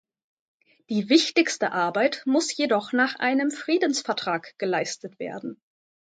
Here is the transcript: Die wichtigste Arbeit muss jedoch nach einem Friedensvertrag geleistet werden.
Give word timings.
Die 0.89 1.09
wichtigste 1.09 1.73
Arbeit 1.73 2.23
muss 2.25 2.57
jedoch 2.57 2.91
nach 2.91 3.17
einem 3.19 3.51
Friedensvertrag 3.51 4.57
geleistet 4.57 5.19
werden. 5.19 5.61